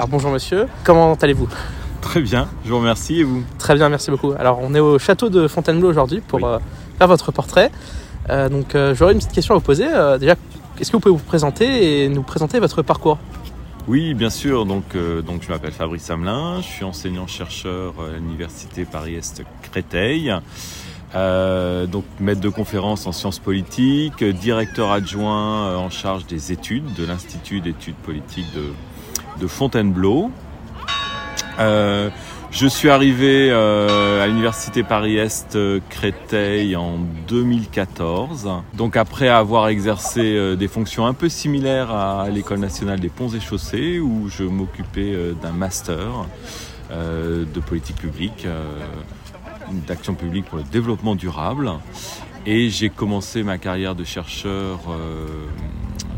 Alors 0.00 0.08
bonjour 0.08 0.30
monsieur, 0.30 0.66
comment 0.82 1.12
allez-vous? 1.12 1.46
Très 2.00 2.22
bien, 2.22 2.48
je 2.64 2.70
vous 2.70 2.78
remercie 2.78 3.20
et 3.20 3.22
vous? 3.22 3.44
Très 3.58 3.74
bien, 3.74 3.90
merci 3.90 4.10
beaucoup. 4.10 4.32
Alors 4.38 4.58
on 4.62 4.74
est 4.74 4.80
au 4.80 4.98
château 4.98 5.28
de 5.28 5.46
Fontainebleau 5.46 5.90
aujourd'hui 5.90 6.22
pour 6.26 6.38
Oui. 6.38 6.44
euh, 6.46 6.58
faire 6.96 7.06
votre 7.06 7.32
portrait. 7.32 7.70
Euh, 8.30 8.48
donc 8.48 8.74
euh, 8.74 8.94
j'aurais 8.94 9.12
une 9.12 9.18
petite 9.18 9.32
question 9.32 9.54
à 9.54 9.58
vous 9.58 9.62
poser. 9.62 9.84
Déjà, 10.18 10.36
est-ce 10.80 10.90
que 10.90 10.96
vous 10.96 11.00
pouvez 11.00 11.14
vous 11.14 11.22
présenter 11.22 12.04
et 12.04 12.08
nous 12.08 12.22
présenter 12.22 12.60
votre 12.60 12.80
parcours? 12.80 13.18
Oui, 13.88 14.14
bien 14.14 14.30
sûr. 14.30 14.64
Donc, 14.64 14.96
donc 15.26 15.42
je 15.42 15.50
m'appelle 15.50 15.72
Fabrice 15.72 16.08
Hamelin, 16.08 16.62
je 16.62 16.66
suis 16.66 16.84
enseignant-chercheur 16.86 17.92
à 18.00 18.16
l'Université 18.16 18.86
Paris-Est 18.86 19.42
Créteil. 19.70 20.34
Euh, 21.14 21.86
donc 21.86 22.04
maître 22.20 22.40
de 22.40 22.48
conférences 22.48 23.06
en 23.06 23.12
sciences 23.12 23.40
politiques, 23.40 24.24
directeur 24.24 24.92
adjoint 24.92 25.76
en 25.76 25.90
charge 25.90 26.24
des 26.26 26.52
études 26.52 26.94
de 26.94 27.04
l'Institut 27.04 27.60
d'études 27.60 27.96
politiques 27.96 28.46
de, 28.54 28.62
de 29.38 29.46
Fontainebleau. 29.46 30.30
Euh, 31.58 32.10
je 32.50 32.66
suis 32.66 32.88
arrivé 32.88 33.48
euh, 33.50 34.24
à 34.24 34.26
l'université 34.26 34.82
Paris-Est 34.82 35.54
euh, 35.54 35.78
Créteil 35.88 36.74
en 36.74 36.98
2014. 37.28 38.50
Donc 38.74 38.96
après 38.96 39.28
avoir 39.28 39.68
exercé 39.68 40.56
des 40.56 40.68
fonctions 40.68 41.06
un 41.06 41.14
peu 41.14 41.28
similaires 41.28 41.90
à 41.90 42.28
l'école 42.30 42.58
nationale 42.58 42.98
des 42.98 43.08
ponts 43.08 43.28
et 43.28 43.40
chaussées 43.40 44.00
où 44.00 44.28
je 44.28 44.42
m'occupais 44.42 45.14
d'un 45.40 45.52
master 45.52 46.26
de 46.90 47.60
politique 47.60 47.96
publique, 47.96 48.46
d'action 49.86 50.14
publique 50.14 50.46
pour 50.46 50.58
le 50.58 50.64
développement 50.64 51.14
durable. 51.14 51.70
Et 52.46 52.70
j'ai 52.70 52.88
commencé 52.88 53.42
ma 53.42 53.58
carrière 53.58 53.94
de 53.94 54.02
chercheur 54.02 54.80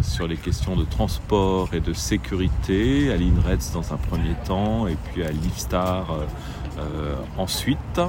sur 0.03 0.27
les 0.27 0.37
questions 0.37 0.77
de 0.77 0.85
transport 0.85 1.71
et 1.73 1.81
de 1.81 1.93
sécurité 1.93 3.13
à 3.13 3.17
l'INRETS 3.17 3.73
dans 3.73 3.93
un 3.93 3.97
premier 3.97 4.35
temps 4.47 4.87
et 4.87 4.97
puis 4.97 5.23
à 5.23 5.31
l'IFSTAR 5.31 6.11
euh, 6.11 6.25
euh, 6.79 7.15
ensuite, 7.39 8.01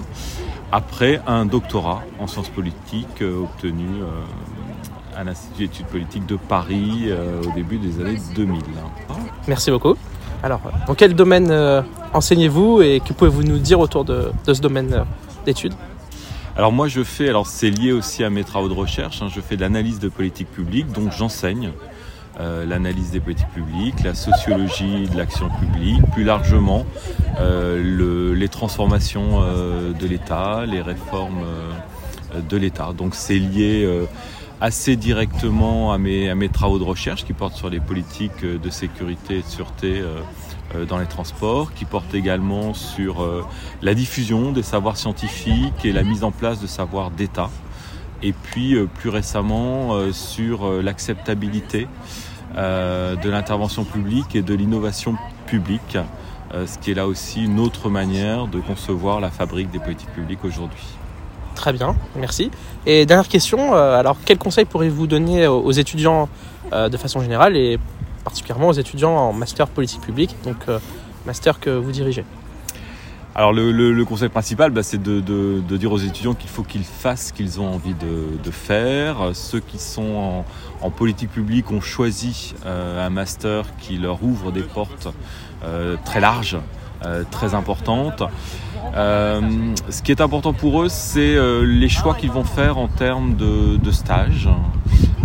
après 0.72 1.22
un 1.28 1.46
doctorat 1.46 2.04
en 2.20 2.28
sciences 2.28 2.50
politiques 2.50 3.22
euh, 3.22 3.44
obtenu 3.44 3.88
à 5.16 5.24
l'Institut 5.24 5.68
d'études 5.68 5.86
politiques 5.88 6.26
de 6.26 6.38
Paris 6.38 7.10
au 7.12 7.52
début 7.54 7.78
des 7.78 8.02
années 8.02 8.20
2000. 8.36 8.62
Merci 9.48 9.70
beaucoup. 9.70 9.96
Alors, 10.42 10.62
dans 10.88 10.96
quel 10.96 11.14
domaine 11.14 11.54
enseignez-vous 12.14 12.82
et 12.82 13.00
que 13.00 13.14
pouvez-vous 13.14 13.44
nous 13.44 13.60
dire 13.60 13.80
autour 13.80 14.06
de, 14.06 14.32
de 14.46 14.54
ce 14.54 14.62
domaine 14.62 15.06
d'études? 15.46 15.74
Alors 16.56 16.72
moi 16.72 16.88
je 16.88 17.04
fais, 17.04 17.30
alors 17.30 17.48
c'est 17.48 17.72
lié 17.72 17.92
aussi 17.92 18.24
à 18.24 18.30
mes 18.30 18.44
travaux 18.44 18.70
de 18.70 18.74
recherche, 18.74 19.22
hein, 19.22 19.28
je 19.34 19.42
fais 19.42 19.56
de 19.56 19.62
l'analyse 19.62 20.00
de 20.00 20.08
politique 20.08 20.52
publique, 20.52 20.92
donc 20.92 21.12
j'enseigne 21.12 21.72
euh, 22.40 22.64
l'analyse 22.66 23.10
des 23.10 23.20
politiques 23.20 23.50
publiques, 23.50 24.04
la 24.04 24.14
sociologie 24.14 25.08
de 25.12 25.18
l'action 25.18 25.50
publique, 25.60 26.02
plus 26.14 26.24
largement 26.24 26.86
euh, 27.40 27.82
le- 27.84 28.34
les 28.36 28.50
transformations 28.50 29.42
euh, 29.42 29.94
de 29.94 30.06
l'État, 30.06 30.66
les 30.68 30.82
réformes 30.82 31.44
de 32.50 32.58
l'État. 32.58 32.94
Donc 32.96 33.16
c'est 33.16 33.38
lié 33.40 33.88
assez 34.64 34.96
directement 34.96 35.92
à 35.92 35.98
mes, 35.98 36.48
travaux 36.48 36.80
de 36.80 36.86
recherche 36.86 37.26
qui 37.26 37.34
portent 37.34 37.58
sur 37.58 37.70
les 37.70 37.82
politiques 37.82 38.46
de 38.46 38.70
sécurité 38.70 39.40
et 39.40 39.42
de 39.42 39.48
sûreté 39.48 40.00
euh, 40.00 40.22
euh, 40.74 40.86
dans 40.86 41.00
les 41.00 41.06
transports, 41.06 41.74
qui 41.74 41.84
portent 41.84 42.14
également 42.14 42.74
sur 42.74 43.22
euh, 43.22 43.44
la 43.82 43.94
diffusion 43.94 44.54
des 44.54 44.64
savoirs 44.64 44.96
scientifiques 44.96 45.84
et 45.84 45.92
la 45.92 46.04
mise 46.04 46.24
en 46.24 46.32
place 46.32 46.62
de 46.62 46.68
savoirs 46.68 47.12
d'État. 47.12 47.50
Et 48.22 48.32
puis 48.32 48.78
plus 48.94 49.10
récemment 49.10 50.14
sur 50.14 50.82
l'acceptabilité 50.82 51.90
de 52.56 53.30
l'intervention 53.30 53.84
publique 53.84 54.34
et 54.34 54.42
de 54.42 54.54
l'innovation 54.54 55.18
publique, 55.46 55.98
ce 56.54 56.78
qui 56.80 56.92
est 56.92 56.94
là 56.94 57.06
aussi 57.06 57.44
une 57.44 57.60
autre 57.60 57.90
manière 57.90 58.48
de 58.48 58.62
concevoir 58.62 59.20
la 59.20 59.30
fabrique 59.30 59.72
des 59.72 59.80
politiques 59.80 60.14
publiques 60.14 60.46
aujourd'hui. 60.46 60.86
Très 61.64 61.72
bien, 61.72 61.96
merci. 62.18 62.52
Et 62.86 63.06
dernière 63.06 63.30
question, 63.30 63.74
euh, 63.74 63.98
alors 63.98 64.18
quels 64.26 64.38
conseils 64.38 64.66
pourriez-vous 64.66 65.08
donner 65.08 65.48
aux 65.48 65.72
étudiants 65.72 66.28
euh, 66.74 66.90
de 66.90 66.98
façon 66.98 67.22
générale 67.22 67.56
et 67.56 67.80
particulièrement 68.26 68.68
aux 68.68 68.74
étudiants 68.74 69.16
en 69.16 69.32
master 69.32 69.70
politique 69.70 70.02
publique, 70.02 70.36
donc 70.44 70.58
euh, 70.68 70.80
master 71.26 71.62
que 71.62 71.70
vous 71.70 71.94
dirigez? 71.94 72.26
Alors 73.34 73.54
le, 73.54 74.04
conseil 74.04 74.28
principal, 74.28 74.72
bah, 74.72 74.84
c'est 74.84 75.02
de, 75.02 75.62
dire 75.78 75.94
aux 75.94 76.00
étudiants 76.00 76.34
qu'il 76.34 76.50
faut 76.50 76.64
qu'ils 76.64 76.84
fassent 76.84 77.28
ce 77.28 77.34
qu'ils 77.34 77.62
ont 77.62 77.74
envie 77.74 77.94
de, 77.94 78.52
faire. 78.52 79.30
Ceux 79.34 79.62
qui 79.62 79.80
sont 79.80 80.44
en, 80.82 80.90
politique 80.90 81.32
publique 81.32 81.72
ont 81.72 81.80
choisi 81.80 82.56
un 82.66 83.10
master 83.10 83.64
qui 83.80 83.98
leur 83.98 84.22
ouvre 84.22 84.52
des 84.52 84.64
portes 84.64 85.08
très 86.04 86.20
larges, 86.20 86.58
très 87.32 87.54
importantes. 87.54 88.24
Euh, 88.96 89.42
ce 89.90 90.02
qui 90.02 90.12
est 90.12 90.22
important 90.22 90.54
pour 90.54 90.84
eux, 90.84 90.90
c'est 90.90 91.36
euh, 91.36 91.66
les 91.66 91.90
choix 91.90 92.14
qu'ils 92.14 92.32
vont 92.32 92.44
faire 92.44 92.78
en 92.78 92.88
termes 92.88 93.36
de, 93.36 93.92
stages. 93.92 94.50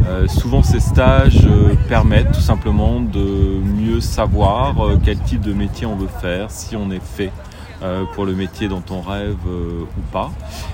Euh, 0.06 0.26
souvent, 0.26 0.62
ces 0.62 0.80
stages 0.80 1.44
euh, 1.44 1.74
permettent 1.88 2.32
tout 2.32 2.40
simplement 2.40 3.00
de 3.00 3.60
mieux 3.62 4.00
savoir 4.00 4.80
euh, 4.80 4.98
quel 5.02 5.18
type 5.18 5.42
de 5.42 5.52
métier 5.52 5.86
on 5.86 5.96
veut 5.96 6.08
faire, 6.20 6.50
si 6.50 6.76
on 6.76 6.90
est 6.90 7.02
fait 7.02 7.30
euh, 7.82 8.04
pour 8.14 8.24
le 8.24 8.32
métier 8.32 8.68
dont 8.68 8.82
on 8.90 9.00
rêve 9.00 9.36
euh, 9.46 9.82
ou 9.82 10.00
pas. 10.12 10.30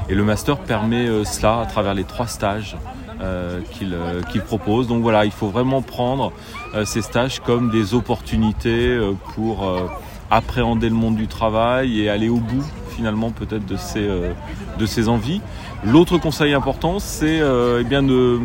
Et 0.08 0.14
le 0.14 0.22
master 0.22 0.58
permet 0.58 1.08
euh, 1.08 1.24
cela 1.24 1.60
à 1.60 1.66
travers 1.66 1.94
les 1.94 2.04
trois 2.04 2.28
stages 2.28 2.76
euh, 3.20 3.60
qu'il 3.72 3.94
euh, 3.94 4.20
propose. 4.46 4.86
Donc 4.86 5.02
voilà, 5.02 5.24
il 5.24 5.32
faut 5.32 5.48
vraiment 5.48 5.82
prendre 5.82 6.32
euh, 6.74 6.84
ces 6.84 7.02
stages 7.02 7.40
comme 7.40 7.70
des 7.70 7.94
opportunités 7.94 8.88
euh, 8.88 9.12
pour 9.34 9.64
euh, 9.64 9.86
appréhender 10.30 10.88
le 10.88 10.94
monde 10.94 11.16
du 11.16 11.26
travail 11.28 12.00
et 12.00 12.08
aller 12.08 12.28
au 12.28 12.38
bout 12.40 12.64
finalement 12.90 13.30
peut-être 13.30 13.66
de 13.66 13.76
ses, 13.76 14.06
euh, 14.06 14.32
de 14.78 14.86
ses 14.86 15.08
envies. 15.08 15.40
L'autre 15.84 16.18
conseil 16.18 16.54
important, 16.54 16.98
c'est 16.98 17.40
euh, 17.40 17.78
eh 17.80 17.84
bien 17.84 18.02
de 18.02 18.40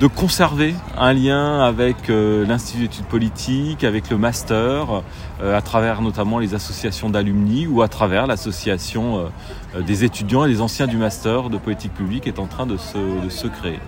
de 0.00 0.06
conserver 0.06 0.76
un 0.96 1.12
lien 1.12 1.58
avec 1.60 2.08
euh, 2.08 2.46
l'Institut 2.46 2.82
d'études 2.82 3.06
politiques, 3.06 3.82
avec 3.82 4.10
le 4.10 4.16
master, 4.16 5.02
euh, 5.42 5.58
à 5.58 5.60
travers 5.60 6.02
notamment 6.02 6.38
les 6.38 6.54
associations 6.54 7.10
d'alumni 7.10 7.66
ou 7.66 7.82
à 7.82 7.88
travers 7.88 8.28
l'association 8.28 9.26
euh, 9.74 9.82
des 9.82 10.04
étudiants 10.04 10.44
et 10.44 10.48
des 10.50 10.60
anciens 10.60 10.86
du 10.86 10.96
master 10.98 11.50
de 11.50 11.58
politique 11.58 11.92
publique 11.94 12.28
est 12.28 12.38
en 12.38 12.46
train 12.46 12.64
de 12.64 12.76
se, 12.76 12.96
de 13.24 13.28
se 13.28 13.48
créer. 13.48 13.80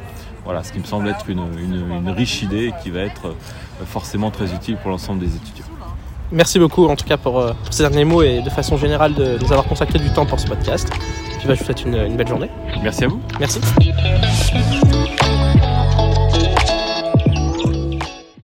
Voilà, 0.44 0.64
ce 0.64 0.72
qui 0.72 0.80
me 0.80 0.84
semble 0.84 1.06
être 1.06 1.30
une, 1.30 1.44
une- 1.60 1.92
une 2.00 2.10
riche 2.10 2.42
idée 2.42 2.66
et 2.66 2.74
qui 2.82 2.90
va 2.90 3.02
être 3.02 3.28
euh, 3.28 3.84
forcément 3.86 4.32
très 4.32 4.52
utile 4.52 4.78
pour 4.82 4.90
l'ensemble 4.90 5.20
des 5.20 5.36
étudiants. 5.36 5.69
Merci 6.32 6.58
beaucoup 6.58 6.86
en 6.86 6.96
tout 6.96 7.04
cas 7.06 7.16
pour, 7.16 7.40
euh, 7.40 7.52
pour 7.64 7.74
ces 7.74 7.82
derniers 7.82 8.04
mots 8.04 8.22
et 8.22 8.40
de 8.40 8.50
façon 8.50 8.76
générale 8.76 9.14
de 9.14 9.38
nous 9.40 9.50
avoir 9.50 9.64
consacré 9.64 9.98
du 9.98 10.10
temps 10.10 10.26
pour 10.26 10.38
ce 10.38 10.46
podcast. 10.46 10.88
Puis 11.38 11.48
bah, 11.48 11.54
je 11.54 11.60
vous 11.60 11.64
souhaite 11.64 11.84
une, 11.84 11.94
une 11.96 12.16
belle 12.16 12.28
journée. 12.28 12.50
Merci 12.82 13.04
à 13.04 13.08
vous. 13.08 13.20
Merci. 13.38 13.60